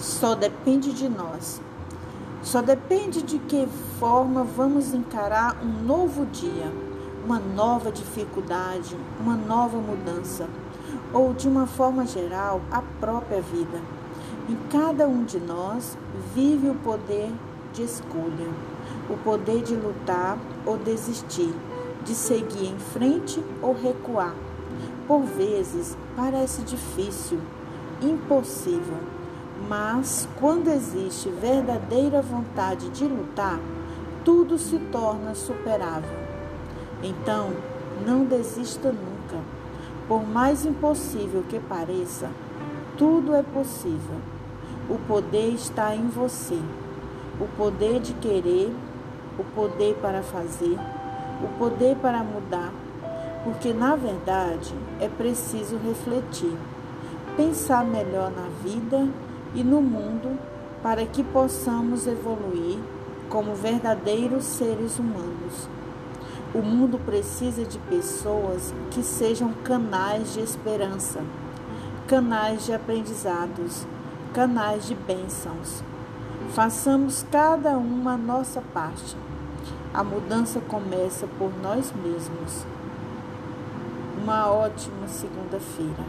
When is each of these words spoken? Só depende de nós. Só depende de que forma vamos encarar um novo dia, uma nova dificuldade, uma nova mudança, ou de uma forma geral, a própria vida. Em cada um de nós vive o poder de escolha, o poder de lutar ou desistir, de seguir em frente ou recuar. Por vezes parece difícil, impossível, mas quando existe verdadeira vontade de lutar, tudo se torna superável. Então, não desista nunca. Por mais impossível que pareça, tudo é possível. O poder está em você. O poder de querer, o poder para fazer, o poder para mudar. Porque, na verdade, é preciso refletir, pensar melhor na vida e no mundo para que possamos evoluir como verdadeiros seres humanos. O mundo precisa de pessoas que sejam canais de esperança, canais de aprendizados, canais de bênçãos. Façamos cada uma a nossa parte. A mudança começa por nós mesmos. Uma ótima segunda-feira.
Só 0.00 0.34
depende 0.34 0.94
de 0.94 1.10
nós. 1.10 1.60
Só 2.42 2.62
depende 2.62 3.20
de 3.20 3.38
que 3.38 3.68
forma 3.98 4.44
vamos 4.44 4.94
encarar 4.94 5.58
um 5.62 5.84
novo 5.84 6.24
dia, 6.24 6.72
uma 7.22 7.38
nova 7.38 7.92
dificuldade, 7.92 8.96
uma 9.20 9.36
nova 9.36 9.76
mudança, 9.76 10.48
ou 11.12 11.34
de 11.34 11.46
uma 11.46 11.66
forma 11.66 12.06
geral, 12.06 12.62
a 12.70 12.80
própria 12.80 13.42
vida. 13.42 13.78
Em 14.48 14.56
cada 14.70 15.06
um 15.06 15.22
de 15.22 15.38
nós 15.38 15.98
vive 16.34 16.70
o 16.70 16.74
poder 16.76 17.30
de 17.74 17.82
escolha, 17.82 18.48
o 19.10 19.18
poder 19.18 19.62
de 19.62 19.74
lutar 19.74 20.38
ou 20.64 20.78
desistir, 20.78 21.54
de 22.06 22.14
seguir 22.14 22.68
em 22.68 22.78
frente 22.78 23.44
ou 23.60 23.74
recuar. 23.74 24.34
Por 25.06 25.24
vezes 25.24 25.94
parece 26.16 26.62
difícil, 26.62 27.38
impossível, 28.00 29.19
mas 29.68 30.28
quando 30.38 30.68
existe 30.68 31.28
verdadeira 31.28 32.22
vontade 32.22 32.88
de 32.90 33.04
lutar, 33.04 33.60
tudo 34.24 34.58
se 34.58 34.78
torna 34.90 35.34
superável. 35.34 36.18
Então, 37.02 37.50
não 38.06 38.24
desista 38.24 38.88
nunca. 38.90 39.42
Por 40.08 40.26
mais 40.26 40.64
impossível 40.64 41.44
que 41.48 41.58
pareça, 41.60 42.30
tudo 42.96 43.34
é 43.34 43.42
possível. 43.42 44.16
O 44.88 44.98
poder 45.06 45.50
está 45.50 45.94
em 45.94 46.08
você. 46.08 46.58
O 47.40 47.46
poder 47.56 48.00
de 48.00 48.12
querer, 48.14 48.74
o 49.38 49.44
poder 49.54 49.94
para 50.02 50.22
fazer, 50.22 50.76
o 51.42 51.58
poder 51.58 51.96
para 51.96 52.22
mudar. 52.22 52.72
Porque, 53.44 53.72
na 53.72 53.96
verdade, 53.96 54.74
é 55.00 55.08
preciso 55.08 55.78
refletir, 55.78 56.54
pensar 57.36 57.84
melhor 57.84 58.30
na 58.30 58.48
vida 58.62 59.08
e 59.54 59.62
no 59.62 59.80
mundo 59.80 60.38
para 60.82 61.04
que 61.04 61.22
possamos 61.22 62.06
evoluir 62.06 62.78
como 63.28 63.54
verdadeiros 63.54 64.44
seres 64.44 64.98
humanos. 64.98 65.68
O 66.52 66.62
mundo 66.62 66.98
precisa 66.98 67.64
de 67.64 67.78
pessoas 67.78 68.74
que 68.90 69.02
sejam 69.02 69.52
canais 69.62 70.34
de 70.34 70.40
esperança, 70.40 71.20
canais 72.08 72.66
de 72.66 72.72
aprendizados, 72.72 73.86
canais 74.34 74.86
de 74.86 74.94
bênçãos. 74.94 75.82
Façamos 76.52 77.24
cada 77.30 77.78
uma 77.78 78.14
a 78.14 78.18
nossa 78.18 78.60
parte. 78.74 79.16
A 79.94 80.02
mudança 80.02 80.60
começa 80.60 81.28
por 81.38 81.52
nós 81.62 81.92
mesmos. 81.92 82.64
Uma 84.20 84.50
ótima 84.50 85.06
segunda-feira. 85.06 86.04